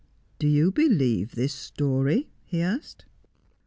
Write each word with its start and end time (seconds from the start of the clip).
'Do 0.39 0.47
you 0.47 0.71
believe 0.71 1.33
tin's 1.35 1.53
story?' 1.53 2.31
he 2.47 2.59
asked. 2.59 3.05